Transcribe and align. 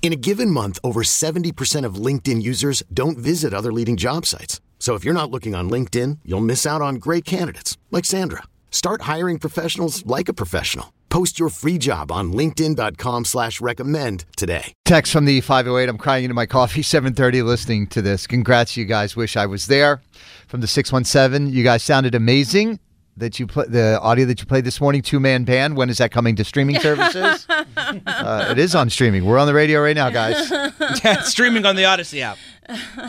In 0.00 0.12
a 0.12 0.16
given 0.16 0.50
month, 0.50 0.78
over 0.82 1.02
70% 1.02 1.84
of 1.84 1.96
LinkedIn 1.96 2.40
users 2.40 2.82
don't 2.94 3.18
visit 3.18 3.52
other 3.52 3.72
leading 3.72 3.98
job 3.98 4.24
sites. 4.24 4.62
So 4.78 4.94
if 4.94 5.04
you're 5.04 5.12
not 5.12 5.30
looking 5.30 5.54
on 5.54 5.68
LinkedIn, 5.68 6.20
you'll 6.24 6.40
miss 6.40 6.64
out 6.64 6.80
on 6.80 6.94
great 6.94 7.26
candidates 7.26 7.76
like 7.90 8.06
Sandra. 8.06 8.44
Start 8.70 9.02
hiring 9.02 9.38
professionals 9.38 10.06
like 10.06 10.30
a 10.30 10.32
professional. 10.32 10.94
Post 11.10 11.38
your 11.38 11.48
free 11.48 11.78
job 11.78 12.12
on 12.12 12.32
linkedin.com 12.32 13.24
slash 13.24 13.60
recommend 13.60 14.24
today. 14.36 14.72
Text 14.84 15.12
from 15.12 15.24
the 15.24 15.40
508. 15.40 15.88
I'm 15.88 15.98
crying 15.98 16.24
into 16.24 16.34
my 16.34 16.46
coffee. 16.46 16.82
730 16.94 17.42
listening 17.42 17.86
to 17.88 18.00
this. 18.00 18.26
Congrats, 18.26 18.76
you 18.76 18.84
guys. 18.84 19.16
Wish 19.16 19.36
I 19.36 19.46
was 19.46 19.66
there. 19.66 20.00
From 20.46 20.60
the 20.60 20.66
617, 20.68 21.52
you 21.52 21.64
guys 21.64 21.82
sounded 21.82 22.14
amazing. 22.14 22.78
That 23.18 23.40
you 23.40 23.46
play 23.46 23.64
the 23.68 23.98
audio 24.00 24.26
that 24.26 24.38
you 24.40 24.46
played 24.46 24.64
this 24.64 24.80
morning, 24.80 25.02
two 25.02 25.18
man 25.18 25.44
band. 25.44 25.76
When 25.76 25.90
is 25.90 25.98
that 25.98 26.10
coming 26.12 26.36
to 26.36 26.44
streaming 26.44 26.78
services? 26.78 27.46
uh, 27.76 28.48
it 28.50 28.58
is 28.58 28.74
on 28.74 28.90
streaming. 28.90 29.24
We're 29.24 29.38
on 29.38 29.46
the 29.48 29.54
radio 29.54 29.80
right 29.80 29.96
now, 29.96 30.08
guys. 30.10 30.50
yeah, 31.04 31.22
streaming 31.22 31.66
on 31.66 31.74
the 31.74 31.82
Audacy 31.82 32.20
app. 32.20 32.38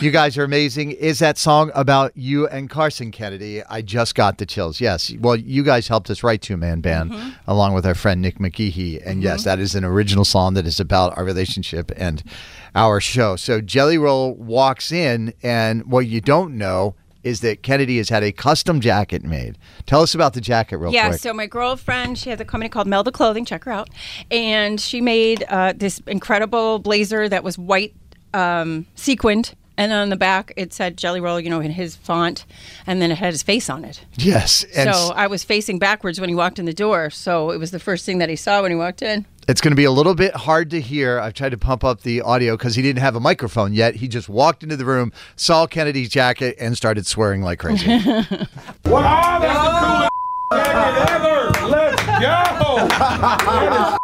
You 0.02 0.10
guys 0.10 0.38
are 0.38 0.44
amazing. 0.44 0.92
Is 0.92 1.20
that 1.20 1.38
song 1.38 1.70
about 1.76 2.16
you 2.16 2.48
and 2.48 2.70
Karson 2.70 3.12
Kennedy? 3.12 3.62
I 3.66 3.82
just 3.82 4.16
got 4.16 4.38
the 4.40 4.46
chills. 4.46 4.80
Yes. 4.82 5.14
Well, 5.20 5.36
you 5.36 5.64
guys 5.64 5.88
helped 5.90 6.10
us 6.10 6.24
write 6.24 6.42
Two 6.42 6.58
Man 6.58 6.82
Band 6.82 7.12
Mm-hmm. 7.12 7.30
along 7.48 7.74
with 7.74 7.86
our 7.86 7.96
friend 7.96 8.22
Nick 8.22 8.40
McGeehee. 8.40 9.02
And 9.06 9.22
yes, 9.22 9.44
that 9.44 9.60
is 9.60 9.76
an 9.76 9.84
original 9.84 10.26
song 10.26 10.54
that 10.56 10.66
is 10.66 10.80
about 10.80 11.18
our 11.18 11.24
relationship 11.24 11.92
and 11.98 12.24
our 12.74 13.00
show. 13.00 13.36
So 13.36 13.62
Jelly 13.62 13.98
Roll 13.98 14.34
walks 14.34 14.92
in, 14.92 15.34
and 15.44 15.86
what 15.86 16.08
you 16.08 16.20
don't 16.22 16.58
know 16.58 16.96
is 17.24 17.42
that 17.42 17.64
Kennedy 17.64 17.98
has 17.98 18.10
had 18.10 18.24
a 18.24 18.32
custom 18.32 18.80
jacket 18.80 19.24
made. 19.24 19.58
Tell 19.86 20.02
us 20.02 20.16
about 20.16 20.34
the 20.34 20.42
jacket 20.42 20.78
real 20.78 20.92
yeah, 20.92 21.08
quick. 21.08 21.14
Yeah, 21.14 21.18
so 21.18 21.34
my 21.34 21.48
girlfriend, 21.48 22.18
she 22.18 22.30
has 22.30 22.40
a 22.40 22.46
company 22.46 22.70
called 22.70 22.88
Melda 22.88 23.12
Clothing. 23.12 23.46
Check 23.46 23.66
her 23.66 23.72
out. 23.72 23.90
And 24.32 24.80
she 24.80 25.02
made 25.02 25.44
uh, 25.50 25.74
this 25.76 26.00
incredible 26.08 26.80
blazer 26.80 27.28
that 27.28 27.44
was 27.44 27.58
white 27.58 27.94
um, 28.34 28.86
sequined. 28.96 29.56
And 29.80 29.94
on 29.94 30.10
the 30.10 30.18
back, 30.18 30.52
it 30.58 30.74
said 30.74 30.98
Jelly 30.98 31.22
Roll, 31.22 31.40
you 31.40 31.50
know, 31.50 31.62
in 31.62 31.72
his 31.72 31.96
font. 31.96 32.46
And 32.86 33.02
then 33.02 33.12
it 33.12 33.18
had 33.18 33.32
his 33.32 33.42
face 33.44 33.70
on 33.70 33.86
it. 33.86 34.04
yes. 34.18 34.66
And 34.76 34.94
so 34.94 35.14
I 35.16 35.28
was 35.28 35.46
facing 35.46 35.80
backwards 35.80 36.20
when 36.20 36.28
he 36.28 36.36
walked 36.36 36.60
in 36.60 36.66
the 36.66 36.74
door. 36.74 37.10
So 37.10 37.52
it 37.52 37.60
was 37.60 37.72
the 37.72 37.80
first 37.80 38.06
thing 38.06 38.18
that 38.18 38.28
he 38.28 38.36
saw 38.36 38.62
when 38.62 38.72
he 38.72 38.76
walked 38.78 39.02
in. 39.02 39.26
It's 39.48 39.62
going 39.62 39.72
to 39.72 39.78
be 39.78 39.86
a 39.86 39.92
little 39.92 40.16
bit 40.16 40.36
hard 40.36 40.70
to 40.72 40.82
hear. 40.82 41.18
I've 41.22 41.34
tried 41.34 41.52
to 41.52 41.58
pump 41.58 41.86
up 41.86 42.02
the 42.02 42.20
audio 42.22 42.58
because 42.58 42.76
he 42.76 42.82
didn't 42.82 43.00
have 43.02 43.16
a 43.16 43.22
microphone 43.22 43.72
yet. 43.72 43.96
He 43.96 44.10
just 44.10 44.28
walked 44.28 44.64
into 44.64 44.76
the 44.76 44.84
room, 44.84 45.14
saw 45.38 45.66
Kennedy's 45.66 46.10
jacket, 46.10 46.58
and 46.60 46.76
started 46.76 47.08
swearing 47.08 47.42
like 47.42 47.60
crazy. 47.60 47.88
Wow, 48.86 49.40
that's 49.40 49.60
the 49.60 50.10
coolest 50.50 50.76
jacket 50.76 51.10
ever. 51.10 51.68
Let's 51.70 52.04
go. 52.04 52.88
That 52.90 53.98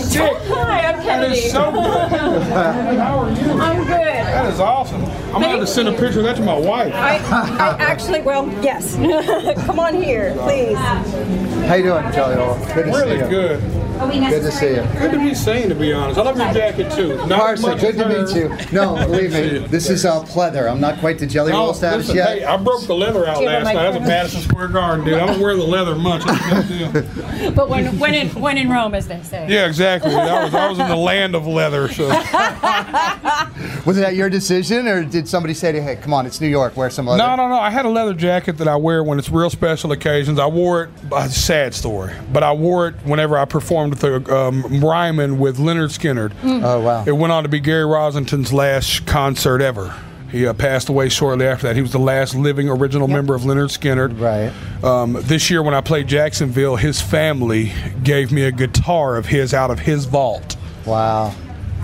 is 0.00 0.12
sick. 0.12 0.57
Hi, 0.98 1.14
I'm 1.14 1.20
That 1.20 1.32
is 1.32 1.52
so 1.52 1.70
good. 1.70 2.42
How 2.98 3.18
are 3.20 3.30
you? 3.30 3.52
I'm 3.60 3.78
good. 3.84 3.88
That 3.88 4.52
is 4.52 4.60
awesome. 4.60 5.04
I'm 5.04 5.32
gonna 5.42 5.48
have 5.48 5.60
to 5.60 5.66
send 5.66 5.88
a 5.88 5.92
picture 5.92 6.18
of 6.20 6.24
that 6.24 6.36
to 6.36 6.42
my 6.42 6.58
wife. 6.58 6.92
I, 6.94 7.16
I 7.16 7.76
actually, 7.78 8.22
well, 8.22 8.48
yes. 8.62 8.94
Come 9.66 9.78
on 9.78 9.94
here, 9.94 10.34
please. 10.40 10.76
How 10.76 11.74
you 11.74 11.84
doing, 11.84 12.12
Jelly 12.12 12.36
Roll? 12.36 12.56
Good 12.74 12.74
to 12.74 12.82
Really 12.90 13.18
see 13.18 13.24
you. 13.24 13.28
good. 13.30 13.87
Good 13.98 14.42
to 14.42 14.52
see 14.52 14.68
you. 14.76 14.82
Good 14.98 15.10
to 15.12 15.18
be 15.18 15.34
seen, 15.34 15.68
to 15.68 15.74
be 15.74 15.92
honest. 15.92 16.18
I 16.18 16.22
love 16.22 16.36
your 16.36 16.52
jacket 16.52 16.92
too. 16.92 17.16
Not 17.26 17.50
as 17.54 17.60
Karson, 17.60 17.62
much 17.62 17.80
good 17.80 17.96
to 17.96 18.08
meet 18.08 18.36
you. 18.36 18.72
No, 18.72 18.94
believe 18.96 19.32
me, 19.32 19.58
this 19.68 19.90
is 19.90 20.04
uh, 20.04 20.22
pleather. 20.24 20.70
I'm 20.70 20.80
not 20.80 20.98
quite 20.98 21.18
the 21.18 21.26
jelly 21.26 21.52
No, 21.52 21.64
roll 21.64 21.74
status 21.74 22.08
listen, 22.08 22.16
yet. 22.16 22.38
hey, 22.38 22.44
I 22.44 22.56
broke 22.56 22.86
the 22.86 22.94
leather 22.94 23.26
out 23.26 23.38
Do 23.38 23.42
you 23.42 23.48
have 23.48 23.62
a 23.62 23.64
last 23.64 23.74
night. 23.74 23.82
That's 23.82 23.96
a 23.96 24.00
microphone? 24.00 24.08
Madison 24.08 24.40
Square 24.42 24.68
Garden, 24.68 25.04
dude. 25.04 25.14
I 25.14 25.26
don't 25.26 25.40
wear 25.40 25.56
the 25.56 25.64
leather 25.64 25.94
much. 25.96 26.24
That's 26.24 26.70
a 26.70 26.92
big 26.92 27.14
deal. 27.14 27.52
But 27.58 27.68
when, 27.68 27.98
when, 27.98 28.14
in, 28.14 28.28
when 28.40 28.58
in 28.58 28.68
Rome, 28.68 28.94
as 28.94 29.08
they 29.08 29.22
say. 29.22 29.48
Yeah, 29.48 29.66
exactly. 29.66 30.14
I 30.14 30.44
was, 30.44 30.54
I 30.54 30.68
was 30.68 30.78
in 30.78 30.88
the 30.88 30.96
land 30.96 31.34
of 31.34 31.46
leather, 31.46 31.88
so. 31.88 32.08
Was 33.84 33.96
that 33.96 34.14
your 34.14 34.28
decision, 34.28 34.86
or 34.86 35.02
did 35.04 35.26
somebody 35.28 35.54
say 35.54 35.72
to 35.72 35.78
you, 35.78 35.84
"Hey, 35.84 35.96
come 35.96 36.12
on, 36.12 36.26
it's 36.26 36.40
New 36.40 36.48
York, 36.48 36.76
wear 36.76 36.90
some 36.90 37.06
leather"? 37.06 37.22
No, 37.22 37.36
no, 37.36 37.48
no. 37.48 37.54
I 37.54 37.70
had 37.70 37.86
a 37.86 37.88
leather 37.88 38.12
jacket 38.12 38.58
that 38.58 38.68
I 38.68 38.76
wear 38.76 39.02
when 39.02 39.18
it's 39.18 39.30
real 39.30 39.48
special 39.50 39.92
occasions. 39.92 40.38
I 40.38 40.46
wore 40.46 40.84
it. 40.84 40.90
A 41.12 41.28
sad 41.30 41.74
story, 41.74 42.12
but 42.32 42.42
I 42.42 42.52
wore 42.52 42.88
it 42.88 42.94
whenever 43.04 43.38
I 43.38 43.44
performed 43.46 43.87
with 43.90 44.00
the 44.00 44.34
um, 44.34 44.84
Ryman 44.84 45.38
with 45.38 45.58
Lynyrd 45.58 45.90
Skynyrd. 45.90 46.32
Oh 46.42 46.80
wow. 46.80 47.04
It 47.06 47.12
went 47.12 47.32
on 47.32 47.42
to 47.42 47.48
be 47.48 47.60
Gary 47.60 47.84
Rossington's 47.84 48.52
last 48.52 49.06
concert 49.06 49.60
ever. 49.60 49.94
He 50.30 50.46
uh, 50.46 50.52
passed 50.52 50.90
away 50.90 51.08
shortly 51.08 51.46
after 51.46 51.68
that. 51.68 51.76
He 51.76 51.80
was 51.80 51.92
the 51.92 51.98
last 51.98 52.34
living 52.34 52.68
original 52.68 53.08
member 53.08 53.34
of 53.34 53.42
Lynyrd 53.42 53.70
Skynyrd. 53.70 54.20
Right. 54.20 54.84
Um, 54.84 55.16
this 55.22 55.48
year, 55.48 55.62
when 55.62 55.72
I 55.72 55.80
played 55.80 56.06
Jacksonville, 56.06 56.76
his 56.76 57.00
family 57.00 57.72
gave 58.04 58.30
me 58.30 58.42
a 58.42 58.52
guitar 58.52 59.16
of 59.16 59.26
his 59.26 59.54
out 59.54 59.70
of 59.70 59.78
his 59.78 60.04
vault. 60.04 60.56
Wow. 60.84 61.34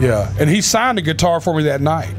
Yeah, 0.01 0.33
and 0.39 0.51
he 0.51 0.61
signed 0.61 0.99
a 0.99 1.03
guitar 1.03 1.41
for 1.41 1.55
me 1.55 1.63
that 1.65 1.81
night. 1.81 2.15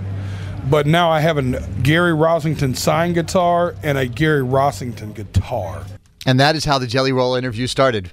But 0.70 0.88
now 0.88 1.12
I 1.12 1.20
have 1.20 1.38
a 1.38 1.44
Gary 1.84 2.14
Rossington 2.14 2.76
signed 2.76 3.14
guitar 3.14 3.76
and 3.84 3.98
a 3.98 4.08
Gary 4.08 4.42
Rossington 4.42 5.14
guitar. 5.14 5.86
And 6.26 6.40
that 6.40 6.56
is 6.56 6.66
how 6.66 6.80
the 6.80 6.88
Jelly 6.88 7.12
Roll 7.12 7.36
interview 7.36 7.68
started. 7.68 8.12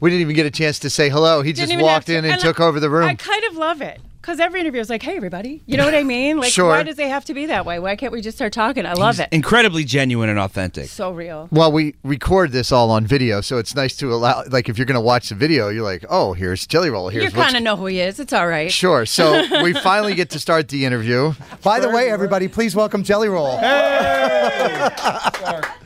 We 0.00 0.10
didn't 0.10 0.22
even 0.22 0.36
get 0.36 0.46
a 0.46 0.50
chance 0.50 0.78
to 0.80 0.90
say 0.90 1.08
hello. 1.08 1.42
He 1.42 1.52
just 1.52 1.76
walked 1.78 2.08
in 2.08 2.24
and 2.24 2.34
I- 2.34 2.38
took 2.38 2.60
over 2.60 2.78
the 2.80 2.90
room. 2.90 3.08
I 3.08 3.14
kind 3.14 3.44
of 3.44 3.56
love 3.56 3.82
it 3.82 4.00
because 4.28 4.40
every 4.40 4.60
interview 4.60 4.78
is 4.78 4.90
like, 4.90 5.02
"Hey, 5.02 5.16
everybody," 5.16 5.62
you 5.64 5.78
know 5.78 5.86
what 5.86 5.94
I 5.94 6.02
mean? 6.02 6.36
Like, 6.36 6.52
Sure. 6.52 6.68
why 6.68 6.82
does 6.82 6.96
they 6.96 7.08
have 7.08 7.24
to 7.24 7.32
be 7.34 7.46
that 7.46 7.64
way? 7.64 7.78
Why 7.78 7.96
can't 7.96 8.12
we 8.12 8.20
just 8.20 8.36
start 8.36 8.52
talking? 8.52 8.84
I 8.84 8.92
love 8.92 9.18
it. 9.20 9.30
Incredibly 9.32 9.84
genuine 9.84 10.28
and 10.28 10.38
authentic. 10.38 10.90
So 10.90 11.12
real. 11.12 11.48
well, 11.50 11.72
we 11.72 11.94
record 12.04 12.52
this 12.52 12.70
all 12.70 12.90
on 12.90 13.06
video, 13.06 13.40
so 13.40 13.56
it's 13.56 13.74
nice 13.74 13.96
to 13.96 14.12
allow. 14.12 14.42
Like, 14.50 14.68
if 14.68 14.76
you're 14.76 14.84
going 14.84 14.96
to 14.96 15.00
watch 15.00 15.30
the 15.30 15.34
video, 15.34 15.70
you're 15.70 15.82
like, 15.82 16.04
"Oh, 16.10 16.34
here's 16.34 16.66
Jelly 16.66 16.90
Roll. 16.90 17.08
Here's 17.08 17.24
You 17.32 17.38
what's 17.38 17.46
kind 17.52 17.56
of 17.56 17.62
know 17.62 17.76
who 17.76 17.86
he 17.86 18.00
is. 18.00 18.20
It's 18.20 18.34
all 18.34 18.46
right. 18.46 18.70
Sure. 18.70 19.06
So 19.06 19.42
we 19.62 19.72
finally 19.72 20.14
get 20.14 20.28
to 20.30 20.38
start 20.38 20.68
the 20.68 20.84
interview. 20.84 21.32
By 21.62 21.80
the 21.80 21.88
way, 21.88 22.10
everybody, 22.10 22.48
please 22.48 22.76
welcome 22.76 23.04
Jelly 23.04 23.30
Roll. 23.30 23.56
Hey. 23.56 24.90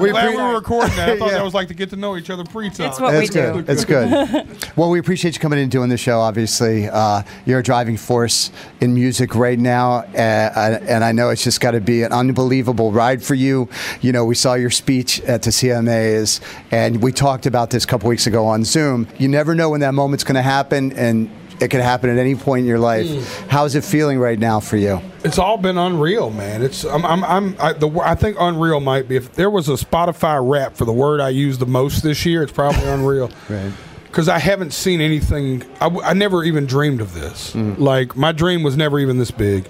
We 0.00 0.10
Glad 0.10 0.30
we 0.30 0.36
were 0.36 0.52
recording 0.54 0.94
that. 0.96 1.08
I 1.08 1.18
thought 1.18 1.28
Yeah. 1.30 1.38
that 1.38 1.44
was 1.44 1.54
like 1.54 1.68
to 1.68 1.74
get 1.74 1.88
to 1.90 1.96
know 1.96 2.18
each 2.18 2.28
other 2.28 2.44
pre-time. 2.44 2.88
It's 2.90 3.00
what 3.00 3.12
That's 3.12 3.30
we 3.30 3.40
do. 3.40 3.52
good. 3.52 3.66
That's 3.66 3.84
good. 3.86 4.76
well, 4.76 4.90
we 4.90 4.98
appreciate 4.98 5.32
you 5.34 5.40
coming 5.40 5.58
in 5.58 5.64
and 5.64 5.72
doing 5.72 5.88
the 5.88 5.96
show. 5.96 6.20
Obviously, 6.20 6.86
uh, 6.88 7.22
you're 7.46 7.60
a 7.60 7.62
driving 7.86 7.96
force 7.96 8.50
in 8.80 8.94
music 8.94 9.36
right 9.36 9.60
now, 9.60 9.98
uh, 9.98 10.80
and 10.88 11.04
I 11.04 11.12
know 11.12 11.30
it's 11.30 11.44
just 11.44 11.60
got 11.60 11.70
to 11.70 11.80
be 11.80 12.02
an 12.02 12.12
unbelievable 12.12 12.90
ride 12.90 13.22
for 13.22 13.36
you. 13.36 13.68
You 14.00 14.10
know, 14.10 14.24
we 14.24 14.34
saw 14.34 14.54
your 14.54 14.70
speech 14.70 15.20
at 15.20 15.42
the 15.42 15.50
CMAs, 15.50 16.40
and 16.72 17.00
we 17.00 17.12
talked 17.12 17.46
about 17.46 17.70
this 17.70 17.84
a 17.84 17.86
couple 17.86 18.08
weeks 18.08 18.26
ago 18.26 18.44
on 18.44 18.64
Zoom. 18.64 19.06
You 19.18 19.28
never 19.28 19.54
know 19.54 19.70
when 19.70 19.82
that 19.82 19.94
moment's 19.94 20.24
going 20.24 20.34
to 20.34 20.42
happen, 20.42 20.90
and 20.94 21.30
it 21.60 21.68
could 21.68 21.80
happen 21.80 22.10
at 22.10 22.18
any 22.18 22.34
point 22.34 22.62
in 22.62 22.66
your 22.66 22.80
life. 22.80 23.06
How's 23.46 23.76
it 23.76 23.84
feeling 23.84 24.18
right 24.18 24.38
now 24.38 24.58
for 24.58 24.76
you? 24.76 25.00
It's 25.22 25.38
all 25.38 25.56
been 25.56 25.78
unreal, 25.78 26.30
man. 26.30 26.62
It's 26.62 26.84
I'm 26.84 27.06
I'm, 27.06 27.22
I'm 27.22 27.56
I, 27.60 27.72
the 27.72 27.88
I 28.00 28.16
think 28.16 28.36
unreal 28.40 28.80
might 28.80 29.06
be 29.06 29.14
if 29.14 29.32
there 29.34 29.50
was 29.50 29.68
a 29.68 29.74
Spotify 29.74 30.40
wrap 30.42 30.74
for 30.74 30.86
the 30.86 30.92
word 30.92 31.20
I 31.20 31.28
used 31.28 31.60
the 31.60 31.66
most 31.66 32.02
this 32.02 32.26
year, 32.26 32.42
it's 32.42 32.52
probably 32.52 32.88
unreal. 32.88 33.30
Right. 33.48 33.72
Because 34.16 34.30
I 34.30 34.38
haven't 34.38 34.72
seen 34.72 35.02
anything. 35.02 35.62
I 35.78 36.14
never 36.14 36.42
even 36.42 36.64
dreamed 36.64 37.02
of 37.02 37.12
this. 37.12 37.54
Like 37.54 38.16
my 38.16 38.32
dream 38.32 38.62
was 38.62 38.74
never 38.74 38.98
even 38.98 39.18
this 39.18 39.30
big. 39.30 39.68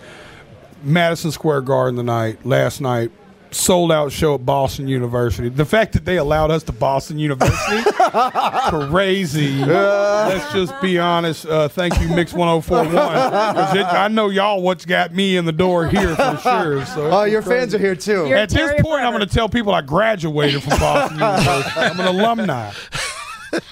Madison 0.84 1.32
Square 1.32 1.62
Garden 1.62 1.96
the 1.96 2.04
night 2.04 2.46
last 2.46 2.80
night. 2.80 3.10
Sold 3.52 3.90
out 3.90 4.12
show 4.12 4.34
at 4.34 4.44
Boston 4.44 4.86
University. 4.86 5.48
The 5.48 5.64
fact 5.64 5.94
that 5.94 6.04
they 6.04 6.18
allowed 6.18 6.50
us 6.50 6.62
to 6.64 6.72
Boston 6.72 7.18
University, 7.18 7.90
crazy. 8.90 9.64
Let's 9.64 10.52
just 10.52 10.78
be 10.82 10.98
honest. 10.98 11.46
Uh, 11.46 11.68
thank 11.68 11.98
you, 12.00 12.08
Mix 12.08 12.32
1041. 12.34 12.94
'Cause 12.94 13.76
it- 13.76 13.86
I 13.86 14.08
know 14.08 14.28
y'all 14.30 14.60
what's 14.62 14.84
got 14.84 15.14
me 15.14 15.36
in 15.36 15.44
the 15.44 15.52
door 15.52 15.86
here 15.86 16.14
for 16.16 16.36
sure. 16.42 16.84
So 16.86 17.10
Oh, 17.10 17.24
your 17.24 17.40
fans 17.40 17.74
are 17.74 17.78
here 17.78 17.94
too. 17.94 18.26
You're 18.28 18.36
At 18.38 18.50
this 18.50 18.58
Terry 18.58 18.80
point, 18.82 19.04
I'm 19.04 19.12
going 19.12 19.26
to 19.26 19.32
tell 19.34 19.48
people 19.48 19.72
I 19.74 19.80
graduated 19.80 20.62
from 20.62 20.78
Boston 20.78 21.18
University. 21.18 21.80
I'm 21.80 22.00
an 22.00 22.06
alumni. 22.06 22.72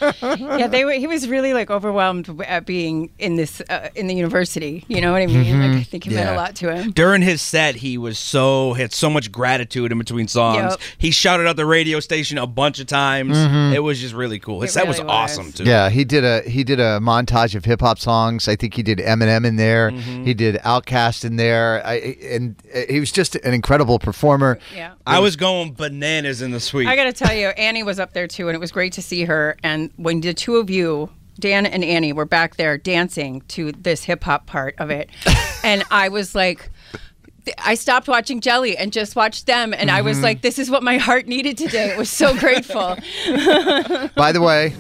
yeah, 0.22 0.66
they 0.66 0.84
were. 0.84 0.92
He 0.92 1.06
was 1.06 1.28
really 1.28 1.52
like 1.54 1.70
overwhelmed 1.70 2.28
at 2.42 2.66
being 2.66 3.10
in 3.18 3.36
this 3.36 3.60
uh, 3.68 3.90
in 3.94 4.06
the 4.06 4.14
university. 4.14 4.84
You 4.88 5.00
know 5.00 5.12
what 5.12 5.22
I 5.22 5.26
mean? 5.26 5.60
Like, 5.60 5.80
I 5.80 5.82
think 5.82 6.06
it 6.06 6.12
meant 6.12 6.30
a 6.30 6.34
lot 6.36 6.54
to 6.56 6.74
him. 6.74 6.92
During 6.92 7.22
his 7.22 7.42
set, 7.42 7.76
he 7.76 7.98
was 7.98 8.18
so 8.18 8.74
had 8.74 8.92
so 8.92 9.10
much 9.10 9.30
gratitude 9.32 9.92
in 9.92 9.98
between 9.98 10.28
songs. 10.28 10.72
Yep. 10.72 10.80
He 10.98 11.10
shouted 11.10 11.46
out 11.46 11.56
the 11.56 11.66
radio 11.66 12.00
station 12.00 12.38
a 12.38 12.46
bunch 12.46 12.80
of 12.80 12.86
times. 12.86 13.36
It 13.74 13.82
was 13.82 14.00
just 14.00 14.14
really 14.14 14.38
cool. 14.38 14.60
His 14.60 14.70
It 14.70 14.74
set 14.74 14.86
was 14.88 14.98
really 14.98 15.08
was. 15.08 15.30
awesome 15.30 15.52
too. 15.52 15.64
Yeah, 15.64 15.90
he 15.90 16.04
did 16.04 16.24
a 16.24 16.42
he 16.48 16.64
did 16.64 16.80
a 16.80 16.98
montage 17.00 17.54
of 17.54 17.64
hip 17.64 17.80
hop 17.80 17.98
songs. 17.98 18.48
I 18.48 18.56
think 18.56 18.74
he 18.74 18.82
did 18.82 18.98
Eminem 18.98 19.44
in 19.44 19.56
there. 19.56 19.90
Mm-hmm. 19.90 20.24
He 20.24 20.34
did 20.34 20.56
Outkast 20.56 21.24
in 21.24 21.36
there. 21.36 21.84
I, 21.84 21.94
and 22.22 22.56
uh, 22.74 22.80
he 22.88 23.00
was 23.00 23.10
just 23.12 23.34
an 23.36 23.54
incredible 23.54 23.98
performer. 23.98 24.58
Yeah. 24.74 24.94
I 25.06 25.18
was 25.20 25.36
going 25.36 25.72
bananas 25.74 26.40
in 26.42 26.50
the 26.50 26.60
suite. 26.60 26.86
I 26.88 26.96
got 26.96 27.04
to 27.04 27.12
tell 27.12 27.34
you, 27.34 27.48
Annie 27.48 27.82
was 27.82 27.98
up 27.98 28.12
there 28.12 28.26
too, 28.26 28.48
and 28.48 28.54
it 28.56 28.58
was 28.58 28.72
great 28.72 28.92
to 28.94 29.02
see 29.02 29.24
her. 29.24 29.56
And 29.62 29.73
when 29.96 30.20
the 30.20 30.34
two 30.34 30.56
of 30.56 30.70
you, 30.70 31.10
Dan 31.38 31.66
and 31.66 31.84
Annie, 31.84 32.12
were 32.12 32.24
back 32.24 32.56
there 32.56 32.78
dancing 32.78 33.42
to 33.48 33.72
this 33.72 34.04
hip 34.04 34.24
hop 34.24 34.46
part 34.46 34.74
of 34.78 34.90
it, 34.90 35.10
and 35.64 35.84
I 35.90 36.08
was 36.08 36.34
like. 36.34 36.70
I 37.58 37.74
stopped 37.74 38.08
watching 38.08 38.40
Jelly 38.40 38.74
and 38.74 38.90
just 38.90 39.14
watched 39.14 39.44
them, 39.44 39.74
and 39.74 39.90
I 39.90 40.00
was 40.00 40.16
mm-hmm. 40.16 40.24
like, 40.24 40.40
"This 40.40 40.58
is 40.58 40.70
what 40.70 40.82
my 40.82 40.96
heart 40.96 41.26
needed 41.26 41.58
today." 41.58 41.90
It 41.90 41.98
was 41.98 42.08
so 42.08 42.34
grateful. 42.38 42.96
By 44.16 44.32
the 44.32 44.40
way, 44.40 44.70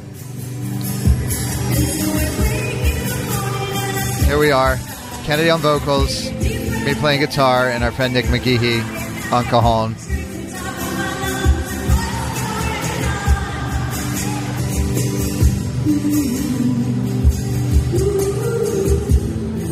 here 4.26 4.38
we 4.38 4.50
are. 4.50 4.78
Kennedy 5.24 5.50
on 5.50 5.60
vocals, 5.60 6.30
me 6.32 6.94
playing 6.94 7.20
guitar, 7.20 7.68
and 7.68 7.84
our 7.84 7.92
friend 7.92 8.14
Nick 8.14 8.24
McGeehee 8.26 8.80
on 9.30 9.44
cajon. 9.44 9.94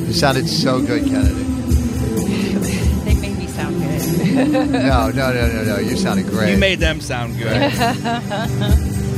You 0.06 0.12
sounded 0.12 0.48
so 0.48 0.80
good, 0.80 1.04
Kennedy. 1.04 1.34
they 3.04 3.14
made 3.14 3.38
me 3.38 3.46
sound 3.46 3.80
good. 3.80 4.70
No, 4.72 5.10
no, 5.10 5.32
no, 5.32 5.46
no, 5.48 5.64
no. 5.64 5.78
You 5.78 5.96
sounded 5.96 6.26
great. 6.26 6.52
you 6.52 6.58
made 6.58 6.80
them 6.80 7.00
sound 7.00 7.38
good. 7.38 7.72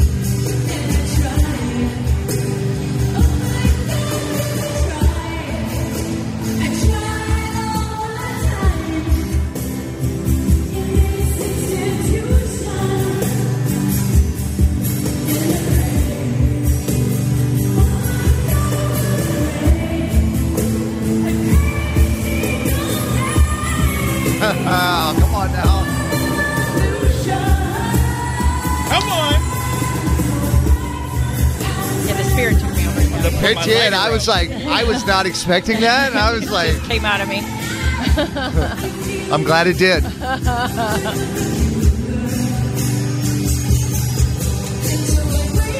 It 33.44 33.54
my 33.56 33.64
did. 33.64 33.92
I 33.92 34.10
was 34.10 34.26
like, 34.28 34.50
I 34.50 34.84
was 34.84 35.06
not 35.06 35.26
expecting 35.26 35.80
that. 35.80 36.10
And 36.10 36.18
I 36.18 36.32
was 36.32 36.50
like, 36.58 36.80
Came 36.84 37.04
out 37.04 37.20
of 37.20 37.28
me. 37.28 37.40
I'm 39.32 39.44
glad 39.44 39.66
it 39.66 39.78
did. 39.78 40.04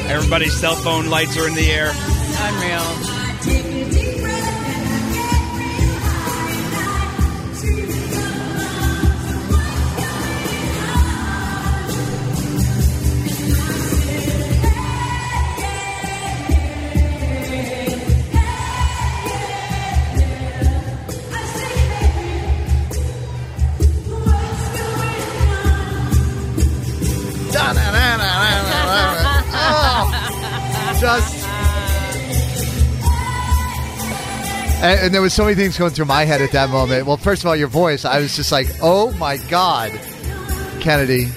Everybody's 0.07 0.53
cell 0.55 0.75
phone 0.75 1.07
lights 1.07 1.37
are 1.37 1.47
in 1.47 1.55
the 1.55 1.71
air. 1.71 1.91
Unreal. 2.37 4.04
Just. 31.05 31.45
And, 34.83 34.99
and 35.01 35.13
there 35.13 35.21
was 35.21 35.33
so 35.33 35.43
many 35.43 35.55
things 35.55 35.77
going 35.77 35.91
through 35.91 36.05
my 36.05 36.25
head 36.25 36.41
at 36.41 36.51
that 36.51 36.69
moment. 36.69 37.05
Well, 37.05 37.17
first 37.17 37.43
of 37.43 37.47
all, 37.47 37.55
your 37.55 37.67
voice. 37.67 38.05
I 38.05 38.19
was 38.19 38.35
just 38.35 38.51
like, 38.51 38.67
"Oh 38.81 39.11
my 39.13 39.37
God, 39.37 39.91
Kennedy!" 40.81 41.27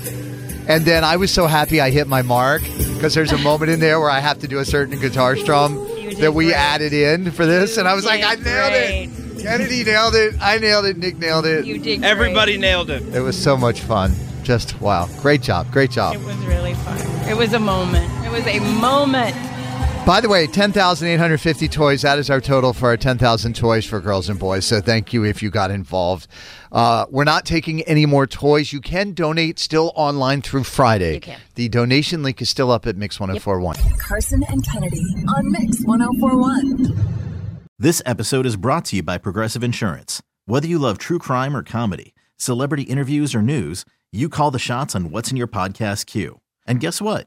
And 0.67 0.85
then 0.85 1.05
I 1.05 1.17
was 1.17 1.31
so 1.31 1.47
happy 1.47 1.81
I 1.81 1.91
hit 1.91 2.09
my 2.09 2.23
mark 2.23 2.63
because 2.63 3.15
there's 3.15 3.33
a 3.33 3.39
moment 3.39 3.71
in 3.71 3.81
there 3.81 4.01
where 4.01 4.11
I 4.11 4.21
have 4.21 4.39
to 4.41 4.49
do 4.49 4.59
a 4.59 4.65
certain 4.65 4.99
guitar 4.99 5.37
strum 5.37 5.77
that 6.19 6.33
we 6.35 6.47
great. 6.47 6.57
added 6.57 6.93
in 6.93 7.31
for 7.31 7.47
this, 7.47 7.77
You 7.77 7.81
and 7.81 7.89
I 7.89 7.95
was 7.95 8.05
like, 8.07 8.23
"I 8.25 8.35
nailed 8.37 8.73
it!" 8.73 9.43
Kennedy 9.43 9.85
nailed 9.85 10.15
it. 10.15 10.35
I 10.41 10.59
nailed 10.59 10.87
it. 10.87 10.97
Nick 10.97 11.19
nailed 11.19 11.47
it. 11.47 11.65
You 11.65 11.79
did. 11.79 12.01
great. 12.01 12.11
Everybody 12.11 12.57
nailed 12.59 12.91
it. 12.91 13.03
It 13.15 13.21
was 13.21 13.41
so 13.41 13.57
much 13.57 13.81
fun. 13.83 14.13
Just 14.43 14.81
wow. 14.81 15.09
Great 15.21 15.43
job. 15.43 15.71
Great 15.71 15.91
job. 15.91 16.15
It 16.17 16.25
was 16.25 16.37
really 16.39 16.75
fun. 16.75 16.99
It 17.29 17.37
was 17.37 17.53
a 17.53 17.59
moment. 17.61 18.11
It 18.27 18.33
was 18.33 18.47
a 18.47 18.59
moment. 18.81 19.37
By 20.09 20.23
the 20.23 20.29
way, 20.31 20.47
10,850 20.47 21.69
toys. 21.69 22.01
That 22.01 22.19
is 22.19 22.31
our 22.31 22.41
total 22.41 22.73
for 22.73 22.89
our 22.89 22.97
10,000 22.97 23.55
toys 23.55 23.85
for 23.85 24.01
girls 24.01 24.31
and 24.31 24.39
boys. 24.39 24.65
So 24.65 24.81
thank 24.81 25.13
you 25.13 25.23
if 25.23 25.43
you 25.43 25.51
got 25.51 25.71
involved. 25.71 26.29
Uh, 26.73 27.05
we're 27.11 27.25
not 27.25 27.45
taking 27.45 27.83
any 27.83 28.07
more 28.07 28.27
toys. 28.27 28.73
You 28.73 28.81
can 28.81 29.13
donate 29.13 29.59
still 29.59 29.93
online 29.95 30.41
through 30.41 30.65
Friday. 30.65 31.17
You 31.17 31.21
can. 31.21 31.39
The 31.57 31.69
donation 31.69 32.23
link 32.23 32.41
is 32.41 32.49
still 32.49 32.71
up 32.71 32.87
at 32.87 32.97
Mix1041. 32.97 33.77
Karson 33.99 34.41
and 34.51 34.67
Kennedy 34.67 35.05
on 35.29 35.53
Mix 35.53 35.85
1041. 35.85 37.69
This 37.79 38.01
episode 38.07 38.47
is 38.47 38.57
brought 38.57 38.87
to 38.87 38.97
you 38.97 39.03
by 39.03 39.19
Progressive 39.19 39.63
Insurance. 39.63 40.23
Whether 40.47 40.69
you 40.69 40.79
love 40.79 40.97
true 40.97 41.19
crime 41.19 41.55
or 41.55 41.63
comedy, 41.63 42.15
celebrity 42.39 42.85
interviews 42.85 43.35
or 43.35 43.43
news, 43.43 43.85
you 44.11 44.31
call 44.31 44.51
the 44.51 44.59
shots 44.59 44.95
on 44.95 45.11
what's 45.11 45.31
in 45.31 45.37
your 45.37 45.49
podcast 45.49 46.07
queue. 46.07 46.41
And 46.67 46.81
guess 46.81 47.03
what? 47.03 47.27